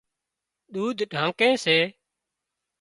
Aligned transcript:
ۮُوڌ 0.73 0.97
ڍانڪي 1.11 1.49
سي 1.63 1.77